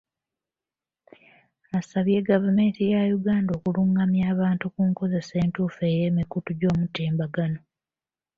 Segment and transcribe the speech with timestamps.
[1.79, 7.59] Asabye gavumenti ya Uganda okulungamya abantu ku nkozesa entuufu ey'emikutu gy'omutimbagano.